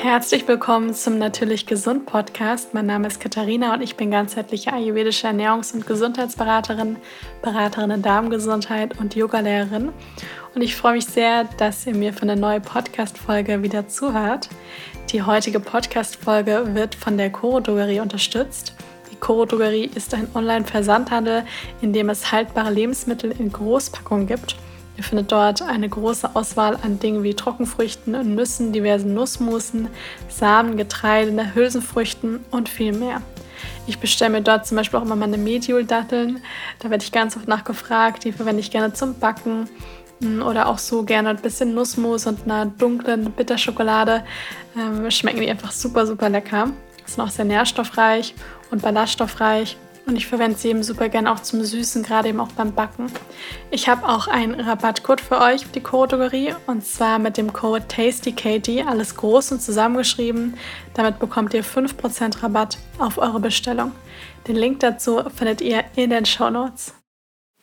[0.00, 2.72] Herzlich willkommen zum Natürlich Gesund Podcast.
[2.72, 6.98] Mein Name ist Katharina und ich bin ganzheitliche ayurvedische Ernährungs- und Gesundheitsberaterin,
[7.42, 9.88] Beraterin in Darmgesundheit und Yogalehrerin.
[10.54, 14.48] Und ich freue mich sehr, dass ihr mir für eine neue Podcast-Folge wieder zuhört.
[15.10, 18.74] Die heutige Podcast-Folge wird von der Coro Drogerie unterstützt.
[19.10, 21.42] Die Coro Drogerie ist ein Online-Versandhandel,
[21.80, 24.54] in dem es haltbare Lebensmittel in Großpackungen gibt
[24.98, 29.88] Ihr findet dort eine große Auswahl an Dingen wie Trockenfrüchten, Nüssen, diversen Nussmusen,
[30.28, 33.22] Samen, Getreide, Hülsenfrüchten und viel mehr.
[33.86, 36.42] Ich bestelle mir dort zum Beispiel auch immer meine Mediol-Datteln.
[36.80, 38.24] Da werde ich ganz oft nachgefragt.
[38.24, 39.68] Die verwende ich gerne zum Backen
[40.20, 44.24] hm, oder auch so gerne ein bisschen Nussmus und einer dunklen Bitterschokolade.
[44.76, 46.72] Ähm, schmecken die einfach super, super lecker.
[47.06, 48.34] Sind auch sehr nährstoffreich
[48.72, 49.76] und ballaststoffreich
[50.08, 53.12] und ich verwende sie eben super gerne auch zum Süßen, gerade eben auch beim Backen.
[53.70, 57.86] Ich habe auch einen Rabattcode für euch für die Kategorie und zwar mit dem Code
[57.86, 60.56] TastyKatie, alles groß und zusammengeschrieben.
[60.94, 63.92] Damit bekommt ihr 5% Rabatt auf eure Bestellung.
[64.46, 66.94] Den Link dazu findet ihr in den Show Notes.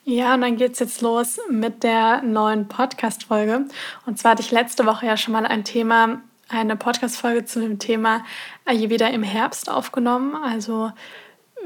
[0.04, 3.66] Ja, und dann geht es jetzt los mit der neuen Podcast-Folge.
[4.06, 7.80] Und zwar hatte ich letzte Woche ja schon mal ein Thema, eine Podcast-Folge zu dem
[7.80, 8.24] Thema
[8.66, 10.36] Ayurveda im Herbst aufgenommen.
[10.36, 10.92] Also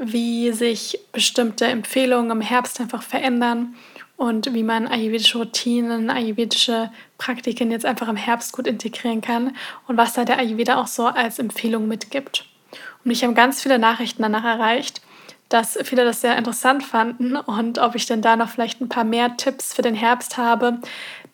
[0.00, 3.74] wie sich bestimmte Empfehlungen im Herbst einfach verändern
[4.16, 9.56] und wie man ayurvedische Routinen, ayurvedische Praktiken jetzt einfach im Herbst gut integrieren kann
[9.86, 12.46] und was da der Ayurveda auch so als Empfehlung mitgibt.
[12.72, 15.02] Und mich haben ganz viele Nachrichten danach erreicht,
[15.50, 19.04] dass viele das sehr interessant fanden und ob ich denn da noch vielleicht ein paar
[19.04, 20.78] mehr Tipps für den Herbst habe.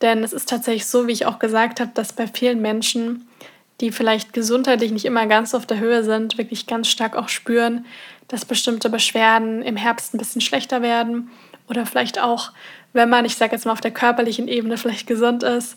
[0.00, 3.25] Denn es ist tatsächlich so, wie ich auch gesagt habe, dass bei vielen Menschen,
[3.80, 7.84] die vielleicht gesundheitlich nicht immer ganz auf der Höhe sind, wirklich ganz stark auch spüren,
[8.28, 11.30] dass bestimmte Beschwerden im Herbst ein bisschen schlechter werden
[11.69, 12.52] oder vielleicht auch,
[12.92, 15.77] wenn man, ich sage jetzt mal auf der körperlichen Ebene vielleicht gesund ist,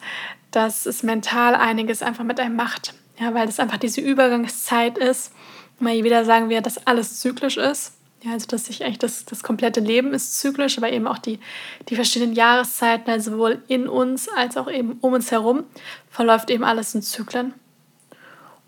[0.52, 2.94] dass es mental einiges einfach mit einem macht.
[3.20, 5.34] Ja, weil das einfach diese Übergangszeit ist.
[5.80, 7.94] Mal wieder sagen wir, dass alles zyklisch ist.
[8.24, 11.40] Ja, also dass sich eigentlich das, das komplette Leben ist zyklisch, aber eben auch die,
[11.88, 15.64] die verschiedenen Jahreszeiten, also sowohl in uns als auch eben um uns herum,
[16.10, 17.54] verläuft eben alles in Zyklen.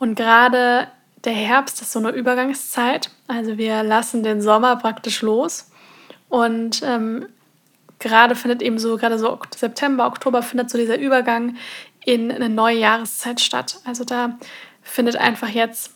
[0.01, 0.87] Und gerade
[1.25, 3.11] der Herbst ist so eine Übergangszeit.
[3.27, 5.69] Also wir lassen den Sommer praktisch los.
[6.27, 7.27] Und ähm,
[7.99, 11.55] gerade findet eben so, gerade so September, Oktober findet so dieser Übergang
[12.03, 13.79] in eine neue Jahreszeit statt.
[13.85, 14.39] Also da
[14.81, 15.91] findet einfach jetzt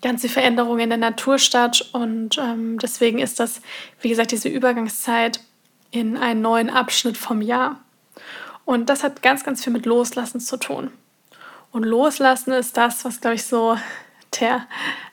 [0.00, 1.90] ganz die Veränderung in der Natur statt.
[1.92, 3.62] Und ähm, deswegen ist das,
[4.00, 5.40] wie gesagt, diese Übergangszeit
[5.90, 7.80] in einen neuen Abschnitt vom Jahr.
[8.64, 10.92] Und das hat ganz, ganz viel mit Loslassen zu tun.
[11.70, 13.76] Und Loslassen ist das, was, glaube ich, so
[14.40, 14.66] der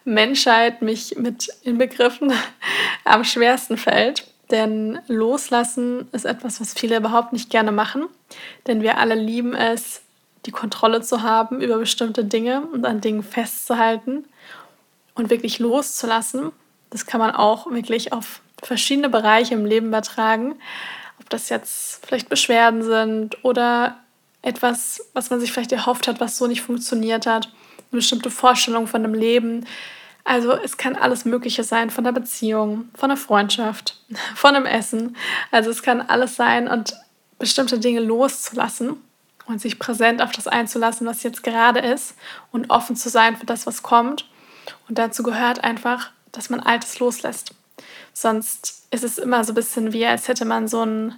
[0.04, 2.32] Menschheit mich mit inbegriffen
[3.04, 4.28] am schwersten fällt.
[4.52, 8.06] Denn loslassen ist etwas, was viele überhaupt nicht gerne machen.
[8.68, 10.02] Denn wir alle lieben es,
[10.46, 14.26] die Kontrolle zu haben über bestimmte Dinge und an Dingen festzuhalten
[15.16, 16.52] und wirklich loszulassen.
[16.92, 20.56] Das kann man auch wirklich auf verschiedene Bereiche im Leben übertragen.
[21.20, 23.98] Ob das jetzt vielleicht Beschwerden sind oder
[24.46, 27.50] etwas, was man sich vielleicht erhofft hat, was so nicht funktioniert hat
[27.92, 29.66] eine bestimmte Vorstellung von dem Leben.
[30.24, 34.02] Also es kann alles Mögliche sein, von der Beziehung, von der Freundschaft,
[34.36, 35.16] von dem Essen.
[35.52, 36.96] Also es kann alles sein und
[37.40, 38.98] bestimmte Dinge loszulassen
[39.46, 42.16] und sich präsent auf das einzulassen, was jetzt gerade ist
[42.52, 44.28] und offen zu sein für das, was kommt.
[44.88, 47.54] Und dazu gehört einfach, dass man Altes loslässt.
[48.14, 51.16] Sonst ist es immer so ein bisschen wie, als hätte man so ein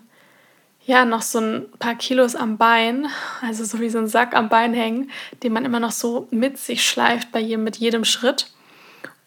[0.87, 3.07] ja, noch so ein paar Kilos am Bein,
[3.41, 5.11] also so wie so ein Sack am Bein hängen,
[5.43, 8.47] den man immer noch so mit sich schleift bei jedem, mit jedem Schritt.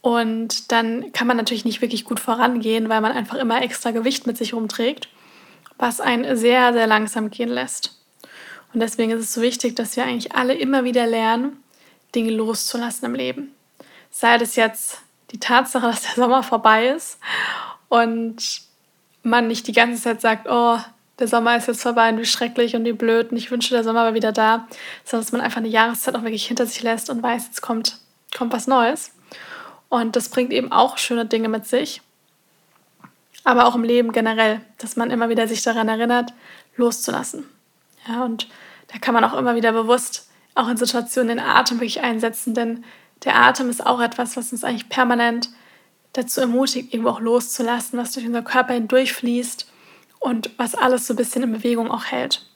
[0.00, 4.26] Und dann kann man natürlich nicht wirklich gut vorangehen, weil man einfach immer extra Gewicht
[4.26, 5.10] mit sich rumträgt,
[5.76, 7.94] was einen sehr, sehr langsam gehen lässt.
[8.72, 11.62] Und deswegen ist es so wichtig, dass wir eigentlich alle immer wieder lernen,
[12.14, 13.54] Dinge loszulassen im Leben.
[14.10, 17.18] Sei das jetzt die Tatsache, dass der Sommer vorbei ist
[17.90, 18.62] und
[19.22, 20.78] man nicht die ganze Zeit sagt, oh,
[21.20, 23.84] der Sommer ist jetzt vorbei und wie schrecklich und wie blöd und ich wünsche, der
[23.84, 24.66] Sommer war wieder da,
[25.04, 27.98] sondern dass man einfach eine Jahreszeit auch wirklich hinter sich lässt und weiß, jetzt kommt,
[28.36, 29.12] kommt was Neues.
[29.90, 32.00] Und das bringt eben auch schöne Dinge mit sich,
[33.44, 36.32] aber auch im Leben generell, dass man immer wieder sich daran erinnert,
[36.76, 37.44] loszulassen.
[38.08, 38.48] Ja, und
[38.92, 42.84] da kann man auch immer wieder bewusst auch in Situationen den Atem wirklich einsetzen, denn
[43.24, 45.50] der Atem ist auch etwas, was uns eigentlich permanent
[46.14, 49.70] dazu ermutigt, irgendwo auch loszulassen, was durch unser Körper hindurchfließt
[50.20, 52.46] und was alles so ein bisschen in Bewegung auch hält.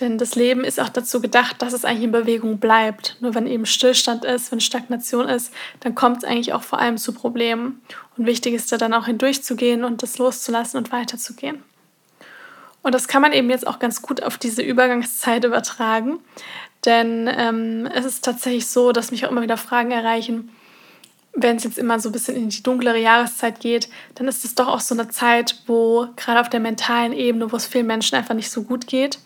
[0.00, 3.16] Denn das Leben ist auch dazu gedacht, dass es eigentlich in Bewegung bleibt.
[3.20, 6.98] Nur wenn eben Stillstand ist, wenn Stagnation ist, dann kommt es eigentlich auch vor allem
[6.98, 7.82] zu Problemen.
[8.16, 11.62] Und wichtig ist da dann auch hindurchzugehen und das loszulassen und weiterzugehen.
[12.82, 16.20] Und das kann man eben jetzt auch ganz gut auf diese Übergangszeit übertragen.
[16.84, 20.50] Denn ähm, es ist tatsächlich so, dass mich auch immer wieder Fragen erreichen,
[21.42, 24.54] wenn es jetzt immer so ein bisschen in die dunklere Jahreszeit geht, dann ist es
[24.54, 28.16] doch auch so eine Zeit, wo gerade auf der mentalen Ebene, wo es vielen Menschen
[28.16, 29.18] einfach nicht so gut geht.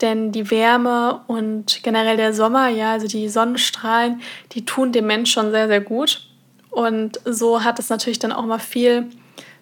[0.00, 4.20] Denn die Wärme und generell der Sommer, ja, also die Sonnenstrahlen,
[4.52, 6.26] die tun dem Menschen schon sehr, sehr gut.
[6.70, 9.10] Und so hat es natürlich dann auch mal viel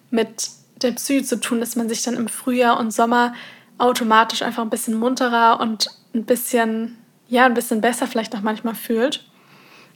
[0.09, 0.49] mit
[0.81, 3.33] der Psyche zu tun, dass man sich dann im Frühjahr und Sommer
[3.77, 8.75] automatisch einfach ein bisschen munterer und ein bisschen, ja, ein bisschen besser vielleicht auch manchmal
[8.75, 9.25] fühlt.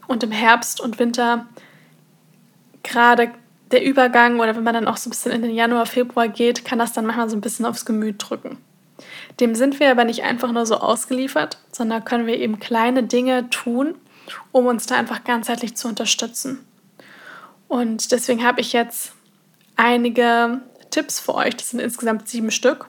[0.07, 1.47] Und im Herbst und Winter
[2.85, 3.31] gerade
[3.71, 6.65] der Übergang oder wenn man dann auch so ein bisschen in den Januar, Februar geht,
[6.65, 8.57] kann das dann manchmal so ein bisschen aufs Gemüt drücken.
[9.39, 13.49] Dem sind wir aber nicht einfach nur so ausgeliefert, sondern können wir eben kleine Dinge
[13.49, 13.95] tun,
[14.51, 16.65] um uns da einfach ganzheitlich zu unterstützen.
[17.67, 19.13] Und deswegen habe ich jetzt
[19.75, 20.61] einige
[20.91, 22.87] Tipps für euch, das sind insgesamt sieben Stück,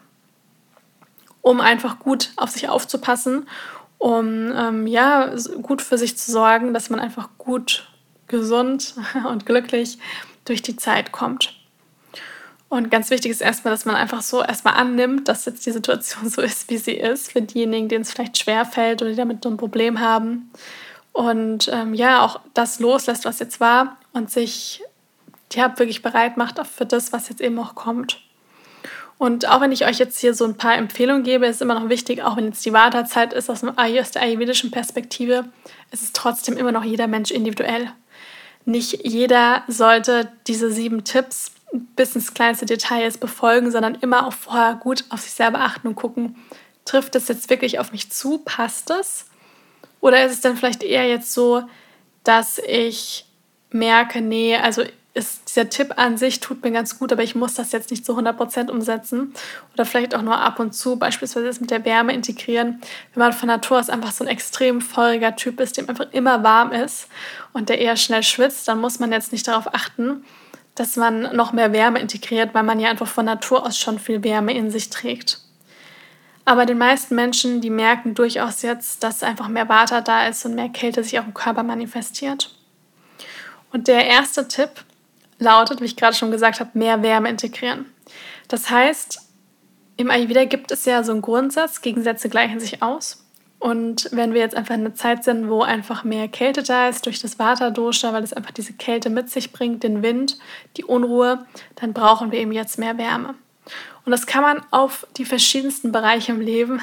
[1.40, 3.48] um einfach gut auf sich aufzupassen,
[3.98, 7.88] um ähm, ja, gut für sich zu sorgen, dass man einfach gut,
[8.28, 8.94] gesund
[9.28, 9.98] und glücklich
[10.44, 11.54] durch die Zeit kommt.
[12.68, 16.28] Und ganz wichtig ist erstmal, dass man einfach so erstmal annimmt, dass jetzt die Situation
[16.28, 19.44] so ist, wie sie ist, für diejenigen, denen es vielleicht schwer fällt oder die damit
[19.44, 20.50] so ein Problem haben.
[21.12, 24.82] Und ähm, ja, auch das loslässt, was jetzt war und sich
[25.52, 28.20] ja, wirklich bereit macht für das, was jetzt eben auch kommt.
[29.18, 31.88] Und auch wenn ich euch jetzt hier so ein paar Empfehlungen gebe, ist immer noch
[31.88, 35.46] wichtig, auch wenn jetzt die Wartezeit ist, aus, der ayurvedischen Perspektive,
[35.90, 37.90] ist es trotzdem immer noch jeder Mensch individuell.
[38.66, 41.52] Nicht jeder sollte diese sieben Tipps
[41.94, 45.94] bis ins kleinste Detail befolgen, sondern immer auch vorher gut auf sich selber achten und
[45.94, 46.36] gucken,
[46.84, 49.26] trifft es jetzt wirklich auf mich zu, passt es?
[50.00, 51.62] Oder ist es dann vielleicht eher jetzt so,
[52.24, 53.24] dass ich
[53.70, 54.82] merke, nee, also
[55.16, 58.04] ist dieser Tipp an sich tut mir ganz gut, aber ich muss das jetzt nicht
[58.04, 59.32] zu 100% umsetzen
[59.72, 62.80] oder vielleicht auch nur ab und zu, beispielsweise das mit der Wärme integrieren.
[63.14, 66.42] Wenn man von Natur aus einfach so ein extrem feuriger Typ ist, dem einfach immer
[66.42, 67.08] warm ist
[67.54, 70.24] und der eher schnell schwitzt, dann muss man jetzt nicht darauf achten,
[70.74, 74.22] dass man noch mehr Wärme integriert, weil man ja einfach von Natur aus schon viel
[74.22, 75.40] Wärme in sich trägt.
[76.44, 80.54] Aber den meisten Menschen, die merken durchaus jetzt, dass einfach mehr Water da ist und
[80.54, 82.54] mehr Kälte sich auch im Körper manifestiert.
[83.72, 84.70] Und der erste Tipp
[85.38, 87.86] lautet, wie ich gerade schon gesagt habe, mehr Wärme integrieren.
[88.48, 89.20] Das heißt,
[89.96, 93.24] im Ayurveda gibt es ja so einen Grundsatz, Gegensätze gleichen sich aus.
[93.58, 97.06] Und wenn wir jetzt einfach in einer Zeit sind, wo einfach mehr Kälte da ist
[97.06, 100.38] durch das Vata-Dosha, weil es einfach diese Kälte mit sich bringt, den Wind,
[100.76, 101.46] die Unruhe,
[101.76, 103.34] dann brauchen wir eben jetzt mehr Wärme.
[104.04, 106.80] Und das kann man auf die verschiedensten Bereiche im Leben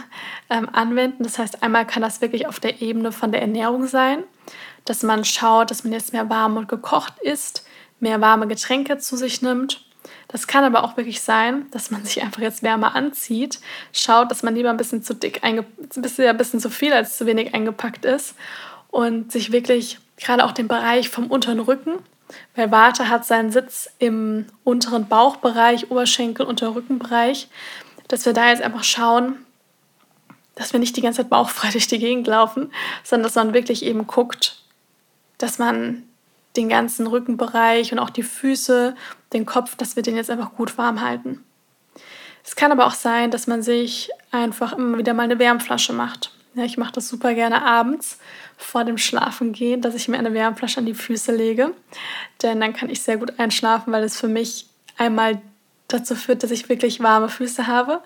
[0.49, 1.23] ähm, anwenden.
[1.23, 4.23] Das heißt, einmal kann das wirklich auf der Ebene von der Ernährung sein,
[4.83, 7.65] dass man schaut, dass man jetzt mehr warm und gekocht isst,
[8.03, 9.83] mehr warme Getränke zu sich nimmt.
[10.27, 13.59] Das kann aber auch wirklich sein, dass man sich einfach jetzt wärmer anzieht,
[13.91, 15.65] schaut, dass man lieber ein bisschen zu dick, ein
[15.95, 18.35] bisschen, ein bisschen zu viel als zu wenig eingepackt ist
[18.89, 21.93] und sich wirklich gerade auch den Bereich vom unteren Rücken,
[22.55, 27.47] weil Warte hat seinen Sitz im unteren Bauchbereich, Oberschenkel, unteren Rückenbereich,
[28.07, 29.37] dass wir da jetzt einfach schauen,
[30.55, 32.71] dass wir nicht die ganze Zeit bauchfrei durch die Gegend laufen,
[33.03, 34.63] sondern dass man wirklich eben guckt,
[35.37, 36.03] dass man
[36.55, 38.95] den ganzen Rückenbereich und auch die Füße,
[39.33, 41.43] den Kopf, dass wir den jetzt einfach gut warm halten.
[42.43, 46.31] Es kann aber auch sein, dass man sich einfach immer wieder mal eine Wärmflasche macht.
[46.55, 48.19] Ja, ich mache das super gerne abends
[48.57, 51.71] vor dem Schlafengehen, dass ich mir eine Wärmflasche an die Füße lege.
[52.43, 54.67] Denn dann kann ich sehr gut einschlafen, weil es für mich
[54.97, 55.41] einmal
[55.87, 58.01] dazu führt, dass ich wirklich warme Füße habe.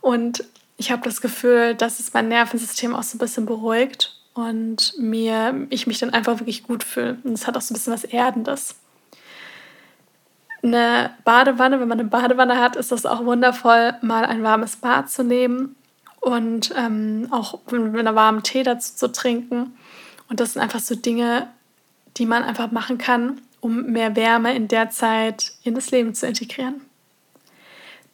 [0.00, 0.44] Und
[0.76, 5.66] ich habe das Gefühl, dass es mein Nervensystem auch so ein bisschen beruhigt und mir,
[5.70, 7.18] ich mich dann einfach wirklich gut fühle.
[7.24, 8.74] Und es hat auch so ein bisschen was Erdendes.
[10.62, 15.10] Eine Badewanne, wenn man eine Badewanne hat, ist das auch wundervoll, mal ein warmes Bad
[15.10, 15.76] zu nehmen
[16.20, 19.76] und ähm, auch mit einem warmen Tee dazu zu trinken.
[20.28, 21.48] Und das sind einfach so Dinge,
[22.16, 26.26] die man einfach machen kann, um mehr Wärme in der Zeit in das Leben zu
[26.26, 26.80] integrieren.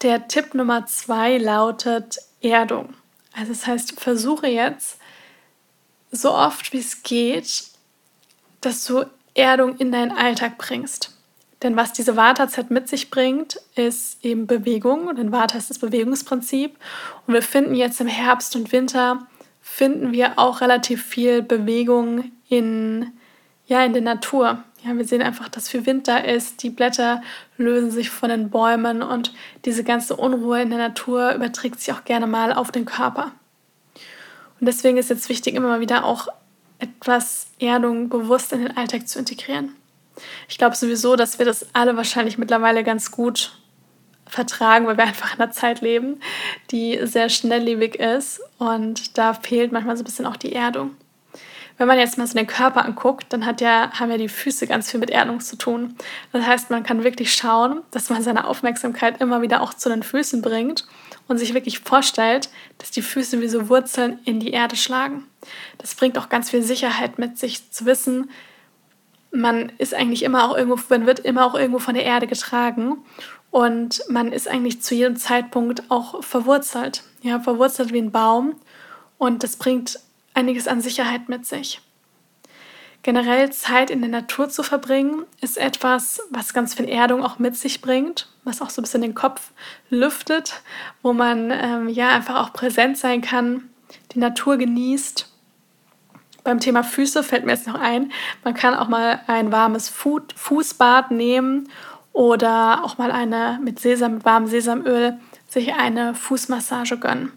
[0.03, 2.95] Der Tipp Nummer zwei lautet Erdung.
[3.33, 5.00] Also das heißt, versuche jetzt
[6.11, 7.65] so oft wie es geht,
[8.61, 11.17] dass du Erdung in deinen Alltag bringst.
[11.63, 15.09] Denn was diese Vata-Zeit mit sich bringt, ist eben Bewegung.
[15.09, 16.77] Und in Vata ist das Bewegungsprinzip.
[17.27, 19.27] Und wir finden jetzt im Herbst und Winter,
[19.61, 23.13] finden wir auch relativ viel Bewegung in,
[23.67, 24.65] ja, in der Natur.
[24.83, 27.23] Ja, wir sehen einfach, dass viel Winter ist, die Blätter
[27.59, 29.35] lösen sich von den Bäumen und
[29.67, 33.33] diese ganze Unruhe in der Natur überträgt sich auch gerne mal auf den Körper.
[34.61, 36.29] Und deswegen ist jetzt wichtig, immer mal wieder auch
[36.79, 39.75] etwas Erdung bewusst in den Alltag zu integrieren.
[40.49, 43.59] Ich glaube sowieso, dass wir das alle wahrscheinlich mittlerweile ganz gut
[44.27, 46.21] vertragen, weil wir einfach in einer Zeit leben,
[46.71, 50.93] die sehr schnelllebig ist und da fehlt manchmal so ein bisschen auch die Erdung.
[51.79, 54.67] wenn man jetzt mal so den Körper anguckt, dann hat ja, haben ja die Füße
[54.67, 55.97] ganz viel mit Erdung zu tun.
[56.31, 60.03] Das heißt, man kann wirklich schauen, dass man seine Aufmerksamkeit immer wieder auch zu den
[60.03, 60.85] Füßen bringt
[61.31, 65.29] und sich wirklich vorstellt, dass die Füße wie so Wurzeln in die Erde schlagen.
[65.79, 68.29] Das bringt auch ganz viel Sicherheit mit sich zu wissen,
[69.33, 72.99] man ist eigentlich immer auch irgendwo, man wird immer auch irgendwo von der Erde getragen
[73.53, 77.05] und man ist eigentlich zu jedem Zeitpunkt auch verwurzelt.
[77.23, 78.57] Ja, verwurzelt wie ein Baum
[79.19, 80.01] und das bringt
[80.35, 81.81] einiges an Sicherheit mit sich.
[83.03, 87.57] Generell Zeit in der Natur zu verbringen, ist etwas, was ganz viel Erdung auch mit
[87.57, 89.53] sich bringt, was auch so ein bisschen den Kopf
[89.89, 90.63] lüftet,
[91.03, 93.71] wo man ähm, ja einfach auch präsent sein kann,
[94.13, 95.33] die Natur genießt.
[96.45, 98.13] Beim Thema Füße fällt mir jetzt noch ein,
[98.45, 101.71] man kann auch mal ein warmes Fußbad nehmen
[102.13, 107.33] oder auch mal eine mit Sesam, mit warmem Sesamöl sich eine Fußmassage gönnen.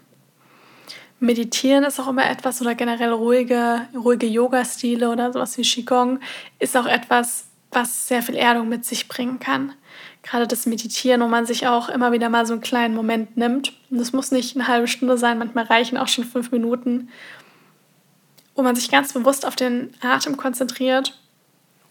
[1.20, 6.20] Meditieren ist auch immer etwas oder generell ruhige, ruhige Yoga-Stile oder sowas wie Qigong
[6.58, 9.72] ist auch etwas, was sehr viel Erdung mit sich bringen kann.
[10.22, 13.72] Gerade das Meditieren, wo man sich auch immer wieder mal so einen kleinen Moment nimmt.
[13.90, 17.08] Und das muss nicht eine halbe Stunde sein, manchmal reichen auch schon fünf Minuten,
[18.54, 21.18] wo man sich ganz bewusst auf den Atem konzentriert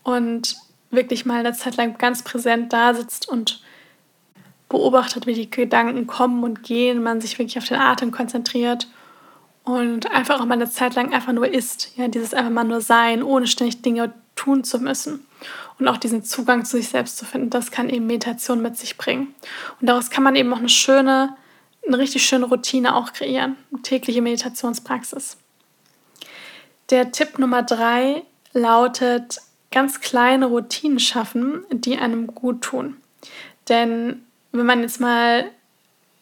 [0.03, 0.55] und
[0.89, 3.61] wirklich mal eine Zeit lang ganz präsent da sitzt und
[4.69, 8.87] beobachtet, wie die Gedanken kommen und gehen, man sich wirklich auf den Atem konzentriert
[9.63, 11.91] und einfach auch mal eine Zeit lang einfach nur ist.
[11.95, 15.25] Ja, dieses einfach mal nur sein, ohne ständig Dinge tun zu müssen.
[15.79, 18.97] Und auch diesen Zugang zu sich selbst zu finden, das kann eben Meditation mit sich
[18.97, 19.33] bringen.
[19.79, 21.35] Und daraus kann man eben auch eine schöne,
[21.85, 25.37] eine richtig schöne Routine auch kreieren, eine tägliche Meditationspraxis.
[26.89, 29.39] Der Tipp Nummer drei lautet,
[29.71, 32.97] ganz kleine Routinen schaffen, die einem gut tun.
[33.69, 35.49] Denn wenn man jetzt mal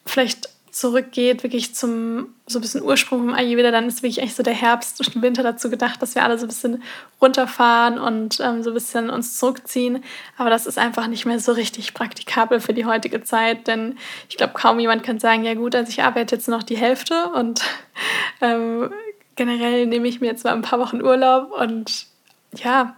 [0.05, 4.43] vielleicht zurückgeht, wirklich zum so ein bisschen Ursprung vom Ayurveda, dann ist wirklich echt so
[4.43, 6.83] der Herbst und Winter dazu gedacht, dass wir alle so ein bisschen
[7.21, 10.03] runterfahren und ähm, so ein bisschen uns zurückziehen.
[10.37, 13.97] Aber das ist einfach nicht mehr so richtig praktikabel für die heutige Zeit, denn
[14.29, 17.29] ich glaube, kaum jemand kann sagen, ja gut, also ich arbeite jetzt noch die Hälfte
[17.35, 17.61] und
[18.41, 18.91] ähm,
[19.35, 22.07] generell nehme ich mir jetzt mal ein paar Wochen Urlaub und
[22.55, 22.95] ja,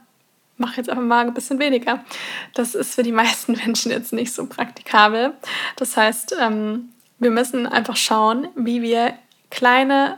[0.57, 2.03] mache jetzt einfach mal ein bisschen weniger.
[2.53, 5.33] Das ist für die meisten Menschen jetzt nicht so praktikabel.
[5.75, 9.13] Das heißt, ähm, wir müssen einfach schauen, wie wir
[9.49, 10.17] kleine,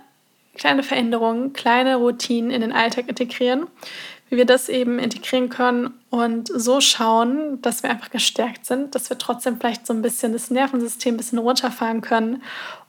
[0.56, 3.68] kleine Veränderungen, kleine Routinen in den Alltag integrieren,
[4.30, 9.10] wie wir das eben integrieren können und so schauen, dass wir einfach gestärkt sind, dass
[9.10, 12.42] wir trotzdem vielleicht so ein bisschen das Nervensystem ein bisschen runterfahren können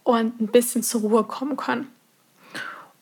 [0.02, 1.88] und ein bisschen zur Ruhe kommen können.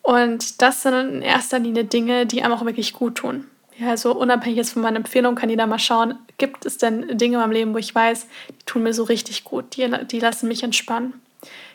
[0.02, 3.46] Und das sind in erster Linie Dinge, die einem auch wirklich gut tun.
[3.76, 7.34] Ja, also unabhängig jetzt von meiner Empfehlung kann jeder mal schauen, gibt es denn Dinge
[7.34, 10.46] in meinem Leben, wo ich weiß, die tun mir so richtig gut, die, die lassen
[10.46, 11.20] mich entspannen.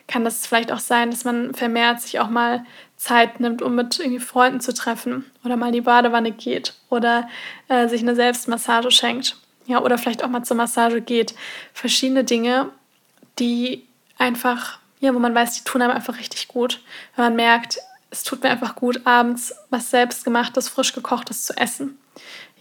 [0.07, 2.65] Kann das vielleicht auch sein, dass man vermehrt sich auch mal
[2.95, 7.29] Zeit nimmt, um mit irgendwie Freunden zu treffen oder mal in die Badewanne geht oder
[7.67, 9.37] äh, sich eine Selbstmassage schenkt.
[9.67, 11.35] Ja, oder vielleicht auch mal zur Massage geht.
[11.73, 12.69] Verschiedene Dinge,
[13.37, 13.85] die
[14.17, 16.81] einfach, ja, wo man weiß, die tun einem einfach richtig gut.
[17.15, 17.77] Wenn man merkt,
[18.11, 21.99] es tut mir einfach gut, abends was selbstgemachtes, frisch gekochtes zu essen.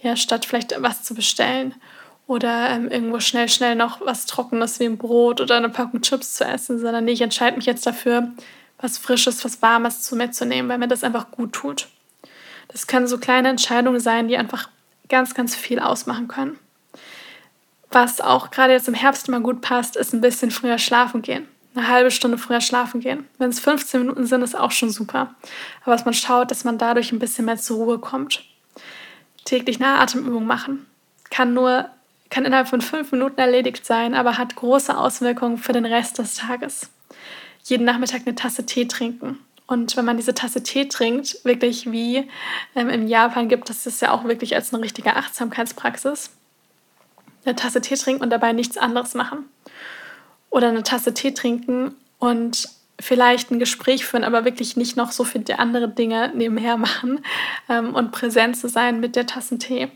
[0.02, 1.74] Ja, statt vielleicht was zu bestellen.
[2.26, 6.34] Oder ähm, irgendwo schnell, schnell noch was Trockenes wie ein Brot oder eine Packung Chips
[6.34, 8.32] zu essen, sondern nee, ich entscheide mich jetzt dafür,
[8.78, 11.88] was Frisches, was Warmes zu mir zu nehmen, weil mir das einfach gut tut.
[12.68, 14.68] Das können so kleine Entscheidungen sein, die einfach
[15.08, 16.58] ganz, ganz viel ausmachen können.
[17.90, 21.48] Was auch gerade jetzt im Herbst immer gut passt, ist ein bisschen früher schlafen gehen
[21.78, 23.26] eine halbe Stunde früher schlafen gehen.
[23.38, 25.34] Wenn es 15 Minuten sind, ist auch schon super.
[25.82, 28.44] Aber dass man schaut, dass man dadurch ein bisschen mehr zur Ruhe kommt.
[29.44, 30.86] Täglich eine Atemübung machen.
[31.30, 31.88] Kann nur,
[32.30, 36.34] kann innerhalb von fünf Minuten erledigt sein, aber hat große Auswirkungen für den Rest des
[36.34, 36.90] Tages.
[37.64, 39.38] Jeden Nachmittag eine Tasse Tee trinken.
[39.66, 42.28] Und wenn man diese Tasse Tee trinkt, wirklich wie
[42.74, 46.30] ähm, in Japan gibt das ja auch wirklich als eine richtige Achtsamkeitspraxis.
[47.44, 49.44] Eine Tasse Tee trinken und dabei nichts anderes machen
[50.50, 52.68] oder eine Tasse Tee trinken und
[53.00, 57.20] vielleicht ein Gespräch führen, aber wirklich nicht noch so viele andere Dinge nebenher machen
[57.68, 59.88] ähm, und präsent zu sein mit der Tasse Tee.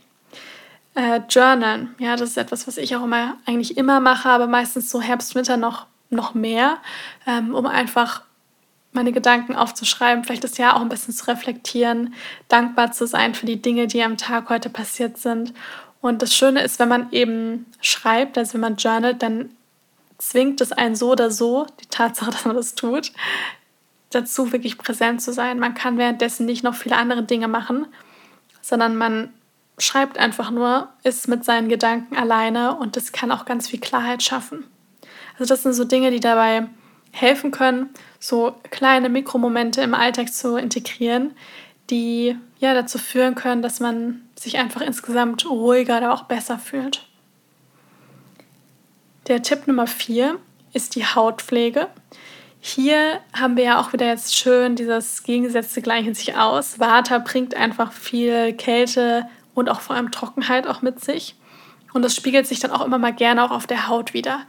[0.95, 4.91] Äh, Journalen, ja, das ist etwas, was ich auch immer eigentlich immer mache, aber meistens
[4.91, 6.79] so Herbst, Winter noch, noch mehr,
[7.27, 8.23] ähm, um einfach
[8.93, 12.15] meine Gedanken aufzuschreiben, vielleicht das Jahr auch ein bisschen zu reflektieren,
[12.49, 15.55] dankbar zu sein für die Dinge, die am Tag heute passiert sind.
[16.03, 19.51] Und das Schöne ist, wenn man eben schreibt, also wenn man journalt, dann
[20.23, 23.13] zwingt es einen so oder so, die Tatsache, dass man das tut,
[24.11, 25.59] dazu wirklich präsent zu sein.
[25.59, 27.87] Man kann währenddessen nicht noch viele andere Dinge machen,
[28.61, 29.33] sondern man
[29.79, 34.23] schreibt einfach nur, ist mit seinen Gedanken alleine und das kann auch ganz viel Klarheit
[34.23, 34.65] schaffen.
[35.39, 36.69] Also das sind so Dinge, die dabei
[37.11, 41.33] helfen können, so kleine Mikromomente im Alltag zu integrieren,
[41.91, 47.07] die ja, dazu führen können, dass man sich einfach insgesamt ruhiger oder auch besser fühlt.
[49.29, 50.41] Der Tipp Nummer vier
[50.73, 51.87] ist die Hautpflege.
[52.61, 56.81] Hier haben wir ja auch wieder jetzt schön dieses Gegensätze gleichen sich aus.
[56.81, 61.37] Vata bringt einfach viel Kälte und auch vor allem Trockenheit auch mit sich.
[61.93, 64.41] Und das spiegelt sich dann auch immer mal gerne auch auf der Haut wieder.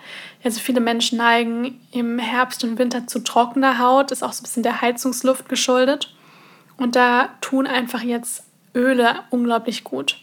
[0.43, 4.43] Also viele Menschen neigen im Herbst und Winter zu trockener Haut, ist auch so ein
[4.43, 6.15] bisschen der Heizungsluft geschuldet.
[6.77, 10.17] Und da tun einfach jetzt Öle unglaublich gut.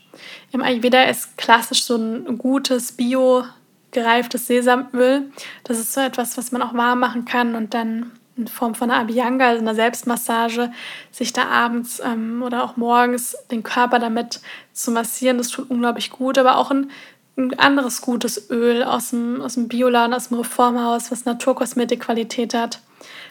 [0.50, 3.44] Im Ayurveda ist klassisch so ein gutes bio
[3.90, 5.30] gereiftes Sesamöl.
[5.64, 8.90] Das ist so etwas, was man auch warm machen kann und dann in Form von
[8.90, 10.72] einer Abhyanga, also einer Selbstmassage,
[11.10, 14.40] sich da abends ähm, oder auch morgens den Körper damit
[14.72, 15.38] zu massieren.
[15.38, 16.90] Das tut unglaublich gut, aber auch ein,
[17.36, 22.80] ein anderes gutes Öl aus dem, aus dem Bioladen, aus dem Reformhaus, was Naturkosmetikqualität hat.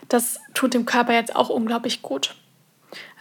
[0.08, 2.36] Das tut dem Körper jetzt auch unglaublich gut.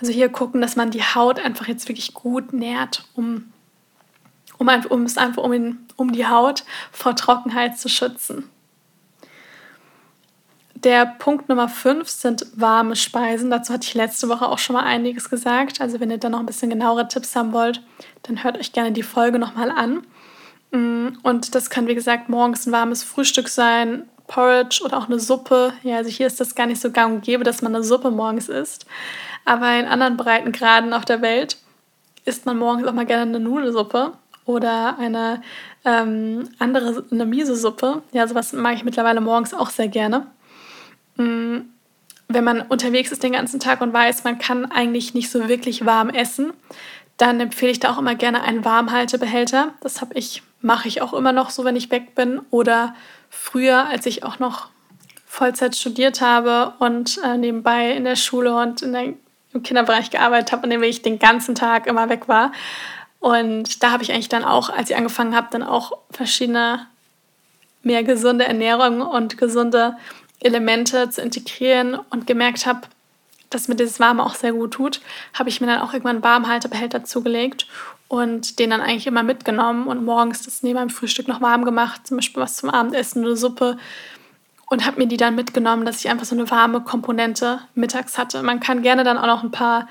[0.01, 3.53] Also hier gucken, dass man die Haut einfach jetzt wirklich gut nährt, um,
[4.57, 8.49] um, um es einfach um, ihn, um die Haut vor Trockenheit zu schützen.
[10.75, 13.51] Der Punkt Nummer 5 sind warme Speisen.
[13.51, 15.81] Dazu hatte ich letzte Woche auch schon mal einiges gesagt.
[15.81, 17.83] Also wenn ihr da noch ein bisschen genauere Tipps haben wollt,
[18.23, 20.07] dann hört euch gerne die Folge nochmal an.
[20.71, 25.19] Mm, und das kann, wie gesagt, morgens ein warmes Frühstück sein, Porridge oder auch eine
[25.19, 25.73] Suppe.
[25.83, 28.13] Ja, also hier ist das gar nicht so gang und gäbe, dass man eine Suppe
[28.13, 28.87] morgens isst.
[29.45, 31.57] Aber in anderen Breitengraden auf der Welt
[32.25, 34.13] isst man morgens auch mal gerne eine Nudelsuppe
[34.45, 35.43] oder eine
[35.85, 38.03] ähm, andere, eine Miso-Suppe.
[38.13, 40.27] Ja, sowas mag ich mittlerweile morgens auch sehr gerne.
[41.17, 41.59] Mm,
[42.29, 45.87] wenn man unterwegs ist den ganzen Tag und weiß, man kann eigentlich nicht so wirklich
[45.87, 46.53] warm essen,
[47.17, 49.75] dann empfehle ich da auch immer gerne einen Warmhaltebehälter.
[49.81, 52.41] Das habe ich, mache ich auch immer noch so, wenn ich weg bin.
[52.51, 52.95] Oder
[53.29, 54.69] früher, als ich auch noch
[55.27, 59.15] Vollzeit studiert habe und äh, nebenbei in der Schule und in der,
[59.53, 62.53] im Kinderbereich gearbeitet habe, an dem ich den ganzen Tag immer weg war.
[63.21, 66.87] Und da habe ich eigentlich dann auch, als ich angefangen habe, dann auch verschiedene
[67.83, 69.97] mehr gesunde Ernährung und gesunde
[70.41, 72.83] Elemente zu integrieren und gemerkt habe,
[73.51, 75.01] dass mir dieses Warme auch sehr gut tut,
[75.33, 77.67] habe ich mir dann auch irgendwann einen Warmhaltebehälter zugelegt
[78.07, 82.07] und den dann eigentlich immer mitgenommen und morgens das neben meinem Frühstück noch warm gemacht,
[82.07, 83.79] zum Beispiel was zum Abendessen, eine Suppe
[84.67, 88.43] und habe mir die dann mitgenommen, dass ich einfach so eine warme Komponente mittags hatte.
[88.43, 89.89] Man kann gerne dann auch noch ein paar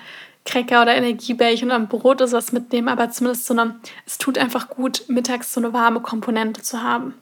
[0.48, 4.38] Cracker oder Energiebällchen oder ein Brot oder sowas mitnehmen, aber zumindest so eine, es tut
[4.38, 7.14] einfach gut, mittags so eine warme Komponente zu haben.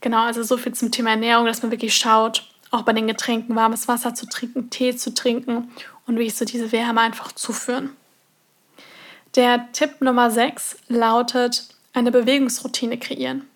[0.00, 3.56] Genau, also so viel zum Thema Ernährung, dass man wirklich schaut, auch bei den Getränken
[3.56, 5.72] warmes Wasser zu trinken, Tee zu trinken
[6.06, 7.90] und wie ich so diese Wärme einfach zuführen.
[9.34, 13.48] Der Tipp Nummer 6 lautet, eine Bewegungsroutine kreieren.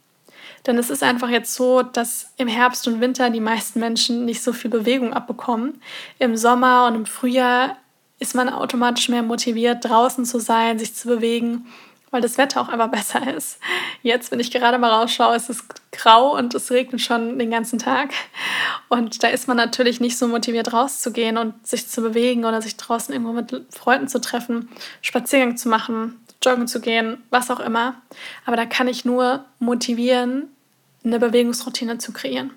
[0.67, 4.43] Denn es ist einfach jetzt so, dass im Herbst und Winter die meisten Menschen nicht
[4.43, 5.81] so viel Bewegung abbekommen.
[6.19, 7.77] Im Sommer und im Frühjahr
[8.19, 11.67] ist man automatisch mehr motiviert, draußen zu sein, sich zu bewegen
[12.11, 13.59] weil das Wetter auch einfach besser ist.
[14.03, 17.79] Jetzt, wenn ich gerade mal rausschaue, ist es grau und es regnet schon den ganzen
[17.79, 18.11] Tag.
[18.89, 22.77] Und da ist man natürlich nicht so motiviert rauszugehen und sich zu bewegen oder sich
[22.77, 24.69] draußen irgendwo mit Freunden zu treffen,
[25.03, 28.01] Spaziergang zu machen, joggen zu gehen, was auch immer.
[28.47, 30.49] Aber da kann ich nur motivieren,
[31.05, 32.53] eine Bewegungsroutine zu kreieren.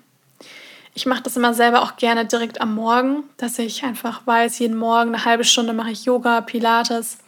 [0.94, 4.76] Ich mache das immer selber auch gerne direkt am Morgen, dass ich einfach weiß, jeden
[4.76, 7.18] Morgen eine halbe Stunde mache ich Yoga, Pilates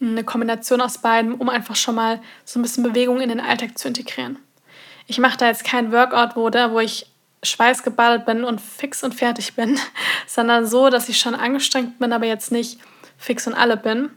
[0.00, 3.78] eine Kombination aus beiden, um einfach schon mal so ein bisschen Bewegung in den Alltag
[3.78, 4.38] zu integrieren.
[5.06, 7.06] Ich mache da jetzt kein Workout, wo, da, wo ich
[7.42, 9.78] schweißgebadet bin und fix und fertig bin,
[10.26, 12.78] sondern so, dass ich schon angestrengt bin, aber jetzt nicht
[13.18, 14.10] fix und alle bin.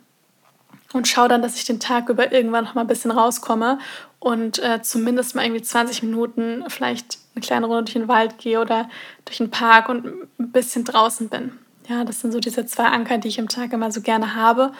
[0.93, 3.79] Und schaue dann, dass ich den Tag über irgendwann noch mal ein bisschen rauskomme
[4.19, 8.59] und äh, zumindest mal irgendwie 20 Minuten vielleicht eine kleine Runde durch den Wald gehe
[8.59, 8.89] oder
[9.25, 10.05] durch den Park und
[10.39, 11.57] ein bisschen draußen bin.
[11.87, 14.71] Ja, das sind so diese zwei Anker, die ich im Tag immer so gerne habe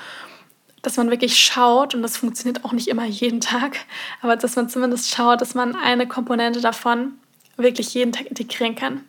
[0.84, 3.80] dass man wirklich schaut, und das funktioniert auch nicht immer jeden Tag,
[4.22, 7.14] aber dass man zumindest schaut, dass man eine Komponente davon
[7.58, 9.04] wirklich jeden Tag integrieren kann.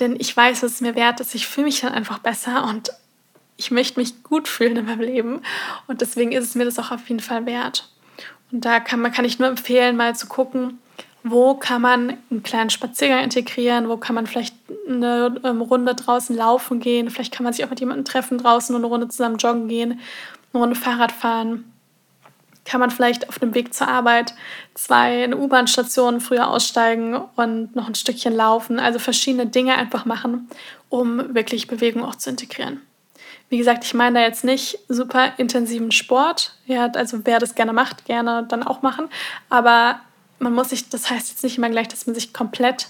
[0.00, 2.90] Denn ich weiß, es mir wert ist, ich fühle mich dann einfach besser und
[3.56, 5.42] ich möchte mich gut fühlen in meinem Leben.
[5.88, 7.90] Und deswegen ist es mir das auch auf jeden Fall wert.
[8.52, 10.78] Und da kann, man, kann ich nur empfehlen, mal zu gucken,
[11.30, 14.54] wo kann man einen kleinen Spaziergang integrieren, wo kann man vielleicht
[14.88, 18.74] eine ähm, Runde draußen laufen gehen, vielleicht kann man sich auch mit jemandem treffen draußen
[18.74, 20.00] und eine Runde zusammen joggen gehen
[20.52, 21.72] eine Runde Fahrrad fahren,
[22.64, 24.34] kann man vielleicht auf dem Weg zur Arbeit
[24.74, 28.78] zwei U-Bahn-Stationen früher aussteigen und noch ein Stückchen laufen.
[28.78, 30.50] Also verschiedene Dinge einfach machen,
[30.90, 32.82] um wirklich Bewegung auch zu integrieren.
[33.48, 36.54] Wie gesagt, ich meine da jetzt nicht super intensiven Sport.
[36.66, 39.08] Ja, also wer das gerne macht, gerne dann auch machen.
[39.48, 40.00] Aber
[40.38, 42.88] man muss sich, das heißt jetzt nicht immer gleich, dass man sich komplett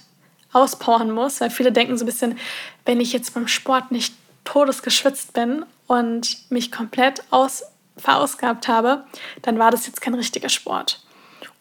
[0.53, 2.39] auspowern muss, weil viele denken so ein bisschen,
[2.85, 7.65] wenn ich jetzt beim Sport nicht todesgeschwitzt bin und mich komplett aus,
[7.97, 9.05] verausgabt habe,
[9.43, 11.03] dann war das jetzt kein richtiger Sport.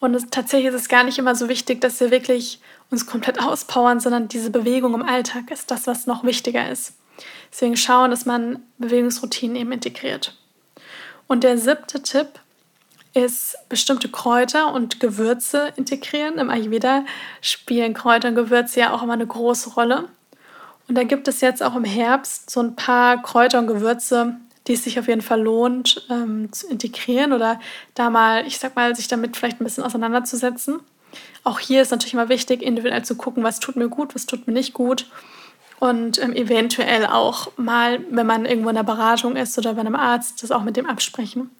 [0.00, 3.40] Und es, tatsächlich ist es gar nicht immer so wichtig, dass wir wirklich uns komplett
[3.40, 6.94] auspowern, sondern diese Bewegung im Alltag ist das, was noch wichtiger ist.
[7.50, 10.36] Deswegen schauen, dass man Bewegungsroutinen eben integriert.
[11.26, 12.28] Und der siebte Tipp
[13.14, 16.38] ist bestimmte Kräuter und Gewürze integrieren.
[16.38, 17.04] Im Ayurveda
[17.40, 20.08] spielen Kräuter und Gewürze ja auch immer eine große Rolle.
[20.88, 24.74] Und da gibt es jetzt auch im Herbst so ein paar Kräuter und Gewürze, die
[24.74, 27.60] es sich auf jeden Fall lohnt ähm, zu integrieren oder
[27.94, 30.80] da mal, ich sag mal, sich damit vielleicht ein bisschen auseinanderzusetzen.
[31.44, 34.46] Auch hier ist natürlich immer wichtig, individuell zu gucken, was tut mir gut, was tut
[34.46, 35.06] mir nicht gut.
[35.80, 39.94] Und ähm, eventuell auch mal, wenn man irgendwo in der Beratung ist oder bei einem
[39.94, 41.50] Arzt, das auch mit dem absprechen.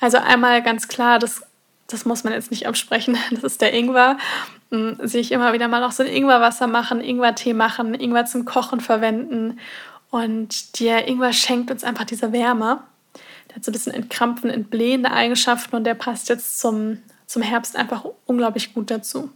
[0.00, 1.42] Also einmal ganz klar, das,
[1.86, 4.18] das muss man jetzt nicht absprechen, das ist der Ingwer.
[4.70, 8.80] Hm, sich immer wieder mal auch so ein Ingwerwasser machen, Ingwertee machen, Ingwer zum Kochen
[8.80, 9.58] verwenden.
[10.10, 12.80] Und der Ingwer schenkt uns einfach diese Wärme.
[13.48, 16.98] Der hat so ein bisschen entkrampfen, entblähende Eigenschaften und der passt jetzt zum
[17.32, 19.30] zum Herbst einfach unglaublich gut dazu.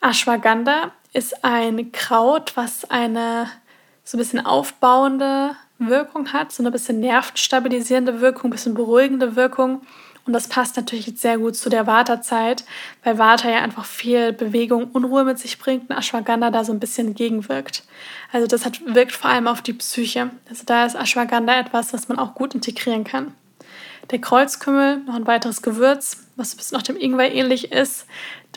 [0.00, 3.48] Ashwagandha ist ein Kraut, was eine
[4.04, 9.82] so ein bisschen aufbauende Wirkung hat, so eine bisschen nervenstabilisierende Wirkung, ein bisschen beruhigende Wirkung.
[10.26, 12.64] Und das passt natürlich sehr gut zu der Vata-Zeit,
[13.02, 16.80] weil Vata ja einfach viel Bewegung, Unruhe mit sich bringt und Ashwagandha da so ein
[16.80, 17.84] bisschen gegenwirkt.
[18.32, 20.30] Also das hat, wirkt vor allem auf die Psyche.
[20.48, 23.34] Also da ist Ashwagandha etwas, was man auch gut integrieren kann.
[24.10, 28.06] Der Kreuzkümmel, noch ein weiteres Gewürz, was ein bisschen nach dem Ingwer ähnlich ist,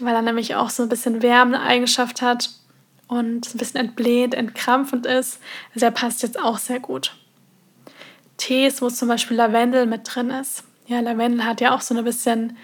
[0.01, 2.49] weil er nämlich auch so ein bisschen wärmende Eigenschaft hat
[3.07, 5.39] und ein bisschen entblähend, entkrampfend ist.
[5.73, 7.15] Also er passt jetzt auch sehr gut.
[8.38, 10.63] Tees, wo zum Beispiel Lavendel mit drin ist.
[10.86, 12.57] Ja, Lavendel hat ja auch so eine bisschen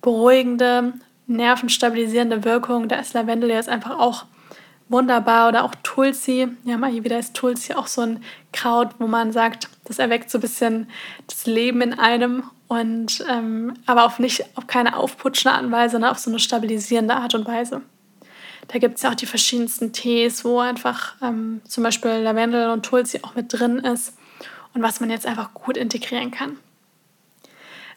[0.00, 0.94] beruhigende,
[1.26, 2.88] nervenstabilisierende Wirkung.
[2.88, 4.24] Da ist Lavendel jetzt einfach auch
[4.88, 5.48] wunderbar.
[5.48, 6.48] Oder auch Tulsi.
[6.64, 8.22] Ja, mal wieder ist Tulsi auch so ein
[8.52, 10.88] Kraut, wo man sagt, das erweckt so ein bisschen
[11.26, 15.92] das Leben in einem und ähm, aber auf nicht auf keine aufputschende Art und Weise,
[15.92, 17.80] sondern auf so eine stabilisierende Art und Weise.
[18.68, 22.84] Da gibt es ja auch die verschiedensten Tees, wo einfach ähm, zum Beispiel Lavendel und
[22.84, 24.14] Tulsi auch mit drin ist
[24.74, 26.58] und was man jetzt einfach gut integrieren kann.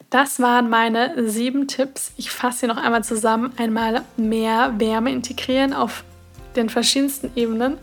[0.10, 2.14] Das waren meine sieben Tipps.
[2.18, 3.54] Ich fasse sie noch einmal zusammen.
[3.58, 6.04] Einmal mehr Wärme integrieren auf
[6.56, 7.78] den verschiedensten Ebenen.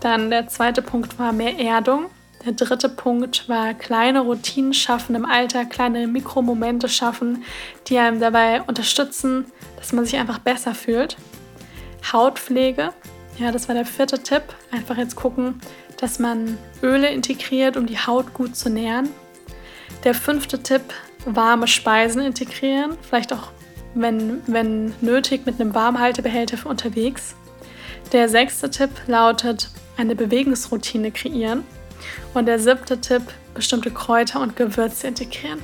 [0.00, 2.06] Dann der zweite Punkt war mehr Erdung.
[2.44, 7.44] Der dritte Punkt war kleine Routinen schaffen im Alltag, kleine Mikromomente schaffen,
[7.86, 11.16] die einem dabei unterstützen, dass man sich einfach besser fühlt.
[12.12, 12.90] Hautpflege,
[13.38, 14.42] ja, das war der vierte Tipp.
[14.70, 15.60] Einfach jetzt gucken,
[15.98, 19.08] dass man Öle integriert, um die Haut gut zu nähren.
[20.04, 20.82] Der fünfte Tipp,
[21.24, 23.52] warme Speisen integrieren, vielleicht auch,
[23.94, 27.36] wenn, wenn nötig, mit einem Warmhaltebehälter unterwegs.
[28.12, 31.64] Der sechste Tipp lautet, eine Bewegungsroutine kreieren.
[32.34, 33.22] Und der siebte Tipp,
[33.54, 35.60] bestimmte Kräuter und Gewürze integrieren.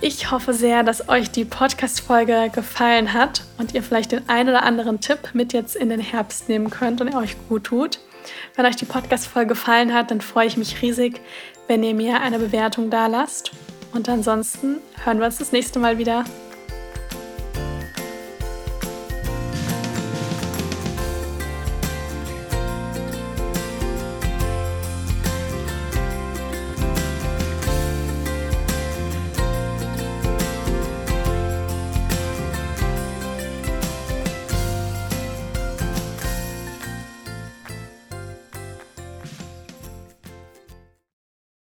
[0.00, 4.62] Ich hoffe sehr, dass euch die Podcast-Folge gefallen hat und ihr vielleicht den einen oder
[4.62, 8.00] anderen Tipp mit jetzt in den Herbst nehmen könnt und er euch gut tut.
[8.54, 11.20] Wenn euch die Podcast-Folge gefallen hat, dann freue ich mich riesig,
[11.68, 13.50] wenn ihr mir eine Bewertung da lasst.
[13.92, 16.24] Und ansonsten hören wir uns das nächste Mal wieder.